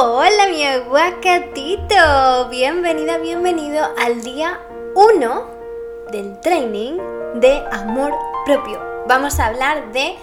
[0.00, 4.60] Hola mi aguacatito, bienvenida, bienvenido al día
[4.94, 5.46] 1
[6.12, 6.98] del training
[7.40, 8.14] de amor
[8.46, 8.80] propio.
[9.08, 10.14] Vamos a hablar de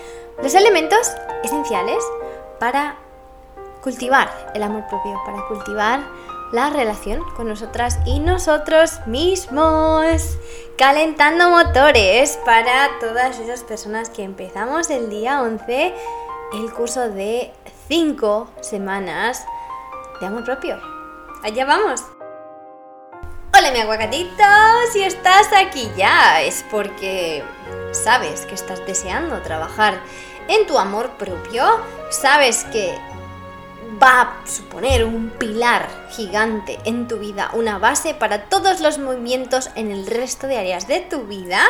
[0.42, 1.12] los elementos
[1.44, 2.02] esenciales
[2.58, 2.96] para
[3.82, 6.08] cultivar el amor propio, para cultivar
[6.54, 10.38] la relación con nosotras y nosotros mismos.
[10.78, 15.94] Calentando motores para todas esas personas que empezamos el día 11
[16.54, 17.52] el curso de
[17.90, 19.46] 5 semanas
[20.20, 20.80] de amor propio.
[21.44, 22.02] Allá vamos.
[23.58, 24.44] Hola mi aguacatito,
[24.92, 27.44] si estás aquí ya es porque
[27.92, 30.02] sabes que estás deseando trabajar
[30.50, 31.64] en tu amor propio,
[32.10, 32.98] sabes que
[34.02, 39.70] va a suponer un pilar gigante en tu vida, una base para todos los movimientos
[39.76, 41.62] en el resto de áreas de tu vida.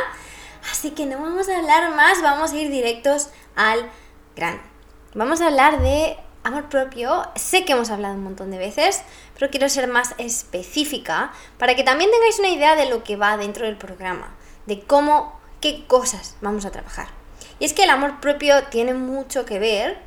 [0.71, 3.87] Así que no vamos a hablar más, vamos a ir directos al
[4.35, 4.61] grano.
[5.13, 7.27] Vamos a hablar de amor propio.
[7.35, 9.01] Sé que hemos hablado un montón de veces,
[9.37, 13.35] pero quiero ser más específica para que también tengáis una idea de lo que va
[13.35, 14.33] dentro del programa,
[14.65, 17.07] de cómo, qué cosas vamos a trabajar.
[17.59, 19.97] Y es que el amor propio tiene mucho que ver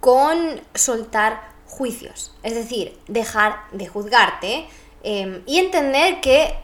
[0.00, 4.66] con soltar juicios, es decir, dejar de juzgarte
[5.04, 6.54] em, y entender que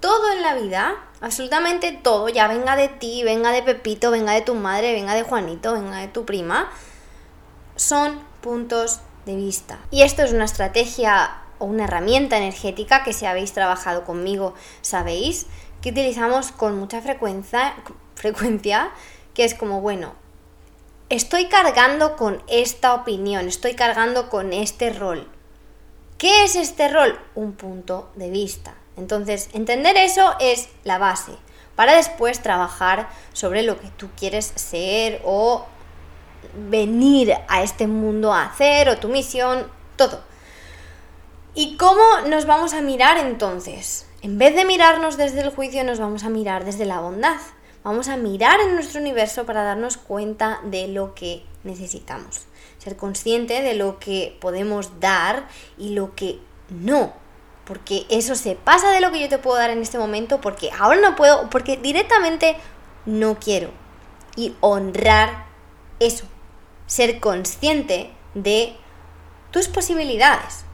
[0.00, 4.40] todo en la vida, absolutamente todo, ya venga de ti, venga de Pepito, venga de
[4.40, 6.70] tu madre, venga de Juanito, venga de tu prima,
[7.78, 9.78] son puntos de vista.
[9.90, 15.46] Y esto es una estrategia o una herramienta energética que si habéis trabajado conmigo sabéis
[15.80, 17.74] que utilizamos con mucha frecuencia,
[18.14, 18.90] frecuencia
[19.32, 20.14] que es como, bueno,
[21.08, 25.28] estoy cargando con esta opinión, estoy cargando con este rol.
[26.18, 27.18] ¿Qué es este rol?
[27.36, 28.74] Un punto de vista.
[28.96, 31.32] Entonces, entender eso es la base
[31.76, 35.66] para después trabajar sobre lo que tú quieres ser o
[36.70, 40.22] venir a este mundo a hacer o tu misión, todo.
[41.54, 44.06] ¿Y cómo nos vamos a mirar entonces?
[44.22, 47.36] En vez de mirarnos desde el juicio, nos vamos a mirar desde la bondad.
[47.82, 52.46] Vamos a mirar en nuestro universo para darnos cuenta de lo que necesitamos.
[52.78, 57.12] Ser consciente de lo que podemos dar y lo que no.
[57.64, 60.70] Porque eso se pasa de lo que yo te puedo dar en este momento porque
[60.78, 62.56] ahora no puedo, porque directamente
[63.04, 63.70] no quiero.
[64.36, 65.47] Y honrar
[66.00, 66.24] eso.
[66.86, 68.76] Ser consciente de
[69.50, 70.64] tus posibilidades.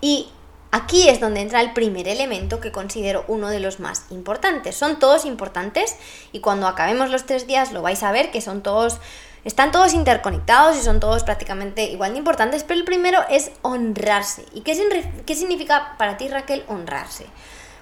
[0.00, 0.28] Y
[0.76, 4.76] Aquí es donde entra el primer elemento que considero uno de los más importantes.
[4.76, 5.96] Son todos importantes
[6.32, 8.98] y cuando acabemos los tres días lo vais a ver que son todos,
[9.44, 14.44] están todos interconectados y son todos prácticamente igual de importantes, pero el primero es honrarse.
[14.52, 14.76] ¿Y qué,
[15.24, 17.24] qué significa para ti Raquel honrarse?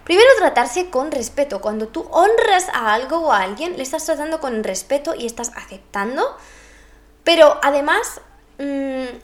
[0.05, 1.61] Primero tratarse con respeto.
[1.61, 5.51] Cuando tú honras a algo o a alguien, le estás tratando con respeto y estás
[5.57, 6.37] aceptando.
[7.25, 8.21] Pero además...
[8.59, 9.19] Mmm,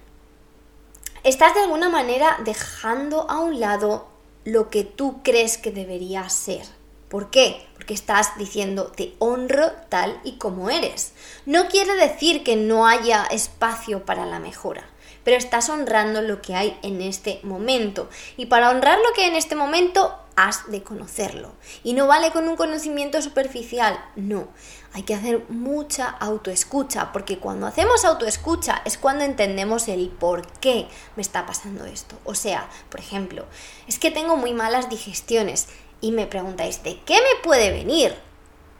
[1.22, 4.08] estás de alguna manera dejando a un lado
[4.44, 6.66] lo que tú crees que debería ser.
[7.08, 7.66] ¿Por qué?
[7.74, 11.12] Porque estás diciendo te honro tal y como eres.
[11.44, 14.88] No quiere decir que no haya espacio para la mejora,
[15.24, 18.08] pero estás honrando lo que hay en este momento.
[18.36, 21.52] Y para honrar lo que hay en este momento, has de conocerlo.
[21.82, 24.48] Y no vale con un conocimiento superficial, no.
[24.92, 30.88] Hay que hacer mucha autoescucha, porque cuando hacemos autoescucha es cuando entendemos el por qué
[31.14, 32.16] me está pasando esto.
[32.24, 33.46] O sea, por ejemplo,
[33.86, 35.68] es que tengo muy malas digestiones
[36.00, 38.16] y me preguntáis, ¿de qué me puede venir?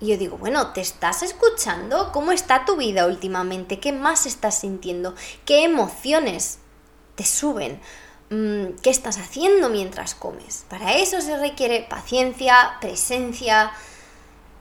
[0.01, 2.11] Y yo digo, bueno, ¿te estás escuchando?
[2.13, 3.79] ¿Cómo está tu vida últimamente?
[3.79, 5.15] ¿Qué más estás sintiendo?
[5.45, 6.59] ¿Qué emociones
[7.15, 7.81] te suben?
[8.31, 10.65] Mm, qué estás haciendo mientras comes.
[10.69, 13.73] Para eso se requiere paciencia, presencia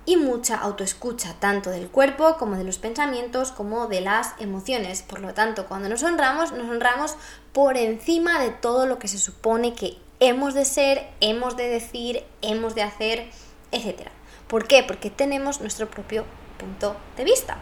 [0.10, 5.04] y mucha autoescucha, tanto del cuerpo como de los pensamientos, como de las emociones.
[5.04, 7.14] Por lo tanto, cuando nos honramos, nos honramos
[7.54, 12.24] por encima de todo lo que se supone que hemos de ser, hemos de decir,
[12.42, 13.30] hemos de hacer,
[13.72, 14.08] etc.
[14.48, 14.82] ¿Por qué?
[14.82, 16.26] Porque tenemos nuestro propio
[16.58, 17.60] punto de vista.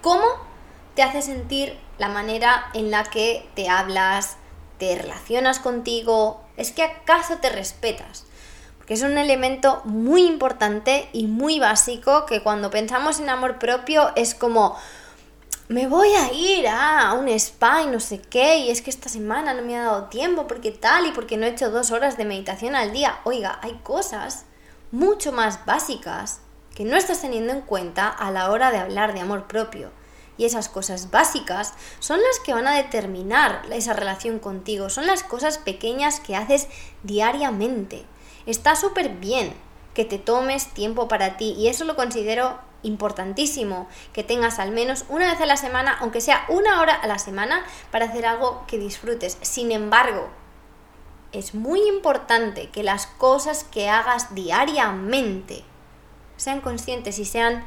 [0.00, 0.24] ¿Cómo
[0.94, 4.38] te hace sentir la manera en la que te hablas,
[4.78, 8.24] te relacionas contigo, es que acaso te respetas.
[8.90, 14.10] Porque es un elemento muy importante y muy básico que cuando pensamos en amor propio
[14.16, 14.76] es como,
[15.68, 19.08] me voy a ir a un spa y no sé qué, y es que esta
[19.08, 22.16] semana no me ha dado tiempo, porque tal, y porque no he hecho dos horas
[22.16, 23.20] de meditación al día.
[23.22, 24.46] Oiga, hay cosas
[24.90, 26.40] mucho más básicas
[26.74, 29.92] que no estás teniendo en cuenta a la hora de hablar de amor propio.
[30.36, 35.22] Y esas cosas básicas son las que van a determinar esa relación contigo, son las
[35.22, 36.66] cosas pequeñas que haces
[37.04, 38.04] diariamente.
[38.46, 39.54] Está súper bien
[39.94, 45.04] que te tomes tiempo para ti y eso lo considero importantísimo que tengas al menos
[45.08, 48.64] una vez a la semana, aunque sea una hora a la semana, para hacer algo
[48.66, 49.36] que disfrutes.
[49.42, 50.28] Sin embargo,
[51.32, 55.64] es muy importante que las cosas que hagas diariamente
[56.36, 57.66] sean conscientes y sean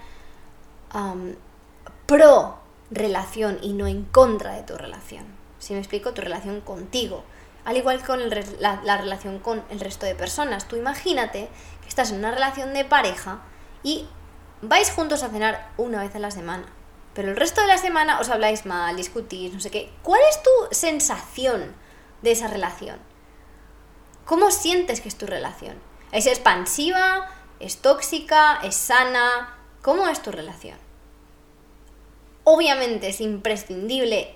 [2.06, 2.58] pro
[2.92, 5.26] relación y no en contra de tu relación.
[5.60, 7.24] Si me explico, tu relación contigo.
[7.66, 8.30] Al igual que con
[8.60, 10.68] la, la relación con el resto de personas.
[10.68, 11.50] Tú imagínate
[11.82, 13.42] que estás en una relación de pareja
[13.84, 14.08] y
[14.62, 16.66] vais juntos a cenar una vez a la semana.
[17.14, 19.92] Pero el resto de la semana os habláis mal, discutís, no sé qué.
[20.02, 21.76] ¿Cuál es tu sensación
[22.22, 23.00] de esa relación?
[24.26, 25.76] ¿Cómo sientes que es tu relación?
[26.12, 27.30] ¿Es expansiva?
[27.60, 28.60] ¿Es tóxica?
[28.64, 29.56] ¿Es sana?
[29.82, 30.78] ¿Cómo es tu relación?
[32.46, 34.36] Obviamente es imprescindible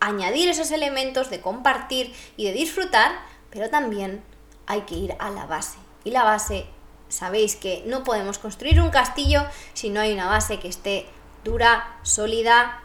[0.00, 3.12] añadir esos elementos de compartir y de disfrutar,
[3.50, 4.22] pero también
[4.66, 5.78] hay que ir a la base.
[6.04, 6.66] Y la base,
[7.08, 9.44] sabéis que no podemos construir un castillo
[9.74, 11.06] si no hay una base que esté
[11.44, 12.82] dura, sólida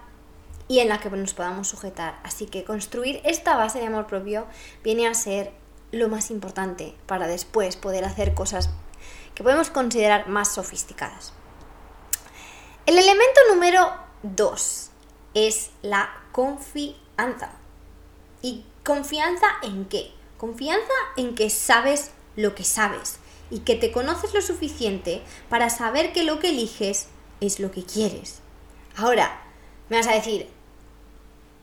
[0.68, 2.20] y en la que nos podamos sujetar.
[2.24, 4.48] Así que construir esta base de amor propio
[4.84, 5.52] viene a ser
[5.92, 8.70] lo más importante para después poder hacer cosas
[9.36, 11.34] que podemos considerar más sofisticadas.
[12.86, 13.92] El elemento número
[14.24, 14.92] 2
[15.34, 17.52] es la confianza.
[18.42, 20.12] ¿Y confianza en qué?
[20.38, 23.20] Confianza en que sabes lo que sabes
[23.50, 27.08] y que te conoces lo suficiente para saber que lo que eliges
[27.42, 28.40] es lo que quieres.
[28.96, 29.42] Ahora,
[29.90, 30.48] me vas a decir,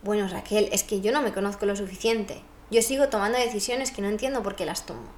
[0.02, 2.42] bueno Raquel, es que yo no me conozco lo suficiente.
[2.70, 5.08] Yo sigo tomando decisiones que no entiendo por qué las tomo.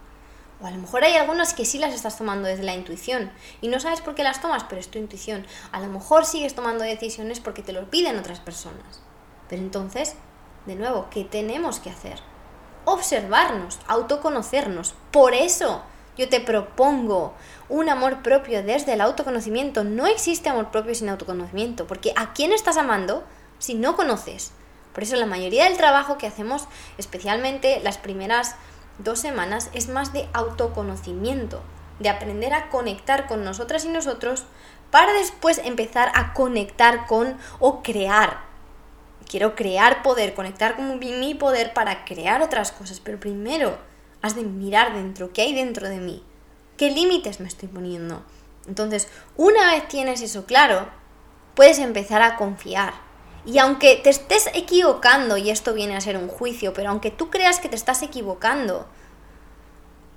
[0.63, 3.69] O a lo mejor hay algunas que sí las estás tomando desde la intuición y
[3.69, 5.47] no sabes por qué las tomas, pero es tu intuición.
[5.73, 9.03] A lo mejor sigues tomando decisiones porque te lo piden otras personas.
[9.51, 10.15] Pero entonces,
[10.65, 12.21] de nuevo, ¿qué tenemos que hacer?
[12.85, 14.95] Observarnos, autoconocernos.
[15.11, 15.83] Por eso
[16.17, 17.35] yo te propongo
[17.69, 19.83] un amor propio desde el autoconocimiento.
[19.83, 23.25] No existe amor propio sin autoconocimiento, porque ¿a quién estás amando
[23.59, 24.53] si no conoces?
[24.95, 28.55] Por eso la mayoría del trabajo que hacemos, especialmente las primeras
[28.99, 31.61] dos semanas, es más de autoconocimiento,
[31.99, 34.45] de aprender a conectar con nosotras y nosotros
[34.93, 38.50] para después empezar a conectar con o crear.
[39.31, 43.79] Quiero crear poder, conectar con mi poder para crear otras cosas, pero primero
[44.23, 46.25] has de mirar dentro, qué hay dentro de mí,
[46.77, 48.25] qué límites me estoy poniendo.
[48.67, 49.07] Entonces,
[49.37, 50.89] una vez tienes eso claro,
[51.55, 52.93] puedes empezar a confiar,
[53.47, 57.31] y aunque te estés equivocando, y esto viene a ser un juicio, pero aunque tú
[57.31, 58.89] creas que te estás equivocando,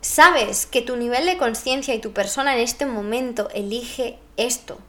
[0.01, 4.79] sabes que tu nivel de conciencia y tu persona en este momento elige esto.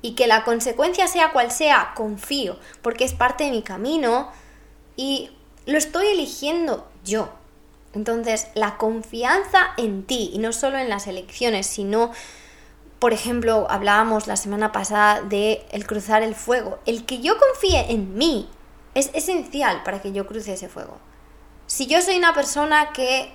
[0.00, 4.30] Y que la consecuencia sea cual sea, confío, porque es parte de mi camino
[4.96, 5.30] y
[5.66, 7.30] lo estoy eligiendo yo.
[7.94, 12.12] Entonces, la confianza en ti, y no solo en las elecciones, sino
[12.98, 16.80] por ejemplo, hablábamos la semana pasada de el cruzar el fuego.
[16.84, 18.48] El que yo confíe en mí
[18.94, 20.98] es esencial para que yo cruce ese fuego.
[21.66, 23.32] Si yo soy una persona que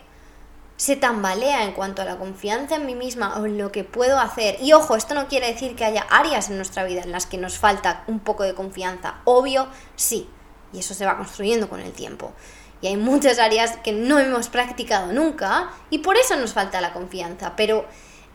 [0.75, 4.19] se tambalea en cuanto a la confianza en mí misma o en lo que puedo
[4.19, 7.25] hacer, y ojo, esto no quiere decir que haya áreas en nuestra vida en las
[7.25, 9.15] que nos falta un poco de confianza.
[9.23, 10.27] Obvio, sí,
[10.73, 12.33] y eso se va construyendo con el tiempo.
[12.81, 16.91] Y hay muchas áreas que no hemos practicado nunca y por eso nos falta la
[16.91, 17.85] confianza, pero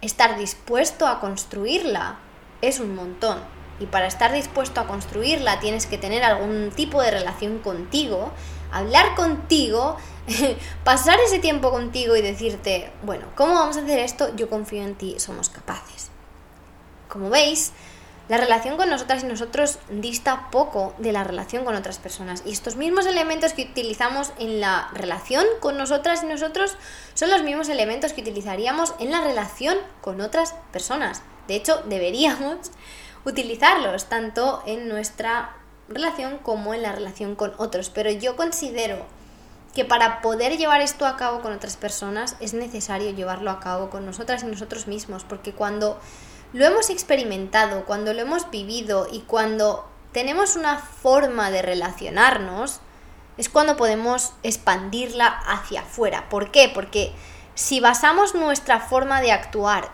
[0.01, 2.19] estar dispuesto a construirla
[2.63, 3.39] es un montón.
[3.81, 8.33] Y para estar dispuesto a construirla tienes que tener algún tipo de relación contigo,
[8.73, 9.99] hablar contigo,
[10.85, 14.35] pasar ese tiempo contigo y decirte, bueno, ¿cómo vamos a hacer esto?
[14.37, 16.09] Yo confío en ti, somos capaces.
[17.09, 17.73] Como veis,
[18.29, 22.43] la relación con nosotras y nosotros dista poco de la relación con otras personas.
[22.45, 26.77] Y estos mismos elementos que utilizamos en la relación con nosotras y nosotros
[27.15, 31.23] son los mismos elementos que utilizaríamos en la relación con otras personas.
[31.47, 32.71] De hecho, deberíamos
[33.25, 35.57] utilizarlos tanto en nuestra
[35.89, 37.89] relación como en la relación con otros.
[37.89, 39.07] Pero yo considero
[39.75, 43.91] que para poder llevar esto a cabo con otras personas es necesario llevarlo a cabo
[43.91, 45.25] con nosotras y nosotros mismos.
[45.25, 46.01] Porque cuando
[46.53, 52.81] lo hemos experimentado, cuando lo hemos vivido y cuando tenemos una forma de relacionarnos,
[53.37, 56.29] es cuando podemos expandirla hacia afuera.
[56.29, 56.71] ¿Por qué?
[56.75, 57.13] Porque
[57.55, 59.91] si basamos nuestra forma de actuar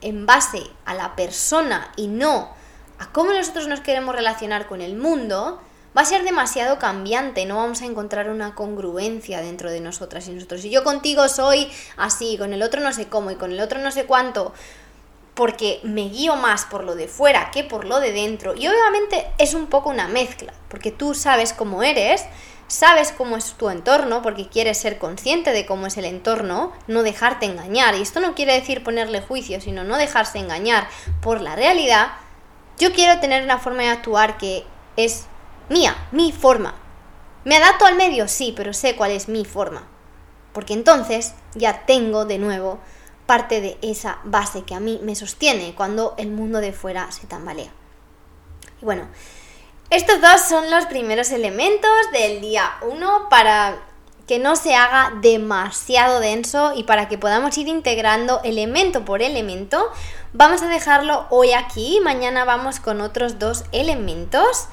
[0.00, 2.50] en base a la persona y no
[2.98, 5.60] a cómo nosotros nos queremos relacionar con el mundo,
[5.96, 10.32] va a ser demasiado cambiante, no vamos a encontrar una congruencia dentro de nosotras y
[10.32, 10.62] nosotros.
[10.62, 13.78] Si yo contigo soy así, con el otro no sé cómo y con el otro
[13.80, 14.52] no sé cuánto,
[15.34, 18.54] porque me guío más por lo de fuera que por lo de dentro.
[18.54, 22.24] Y obviamente es un poco una mezcla, porque tú sabes cómo eres,
[22.66, 27.02] sabes cómo es tu entorno, porque quieres ser consciente de cómo es el entorno, no
[27.02, 27.94] dejarte engañar.
[27.94, 30.88] Y esto no quiere decir ponerle juicio, sino no dejarse engañar
[31.20, 32.12] por la realidad.
[32.78, 34.64] Yo quiero tener una forma de actuar que
[34.96, 35.26] es
[35.68, 36.74] mía, mi forma.
[37.44, 38.28] ¿Me adapto al medio?
[38.28, 39.86] Sí, pero sé cuál es mi forma.
[40.52, 42.78] Porque entonces ya tengo de nuevo
[43.26, 47.26] parte de esa base que a mí me sostiene cuando el mundo de fuera se
[47.26, 47.72] tambalea.
[48.80, 49.08] Y bueno,
[49.90, 53.78] estos dos son los primeros elementos del día 1 para
[54.26, 59.90] que no se haga demasiado denso y para que podamos ir integrando elemento por elemento.
[60.32, 64.68] Vamos a dejarlo hoy aquí, mañana vamos con otros dos elementos.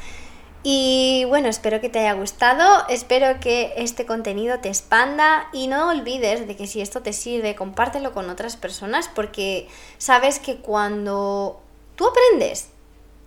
[0.64, 5.90] Y bueno, espero que te haya gustado, espero que este contenido te expanda y no
[5.90, 11.60] olvides de que si esto te sirve, compártelo con otras personas porque sabes que cuando
[11.96, 12.70] tú aprendes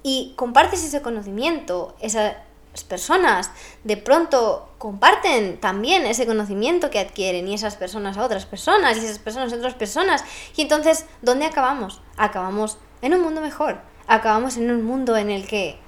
[0.04, 2.36] y compartes ese conocimiento, esas
[2.82, 3.50] personas
[3.82, 9.00] de pronto comparten también ese conocimiento que adquieren y esas personas a otras personas y
[9.00, 10.24] esas personas a otras personas.
[10.56, 12.00] Y entonces, ¿dónde acabamos?
[12.16, 15.82] Acabamos en un mundo mejor, acabamos en un mundo en el que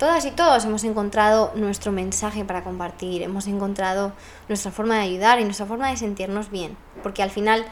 [0.00, 4.14] todas y todos hemos encontrado nuestro mensaje para compartir, hemos encontrado
[4.48, 7.66] nuestra forma de ayudar y nuestra forma de sentirnos bien, porque al final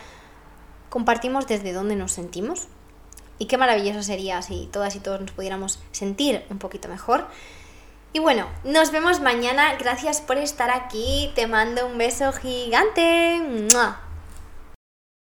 [0.91, 2.69] compartimos desde donde nos sentimos.
[3.39, 7.27] Y qué maravilloso sería si todas y todos nos pudiéramos sentir un poquito mejor.
[8.13, 9.77] Y bueno, nos vemos mañana.
[9.79, 11.31] Gracias por estar aquí.
[11.35, 13.69] Te mando un beso gigante.